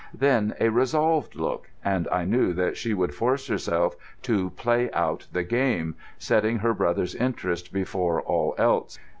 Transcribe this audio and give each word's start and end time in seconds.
Then 0.15 0.55
a 0.59 0.69
resolved 0.69 1.35
look—and 1.35 2.07
I 2.11 2.25
knew 2.25 2.53
that 2.53 2.75
she 2.75 2.91
would 2.91 3.13
force 3.13 3.45
herself 3.47 3.95
to 4.23 4.49
play 4.49 4.89
out 4.93 5.27
the 5.31 5.43
game, 5.43 5.93
setting 6.17 6.57
her 6.57 6.73
brother's 6.73 7.13
interest 7.13 7.71
before 7.71 8.19
all 8.19 8.55
else. 8.57 8.97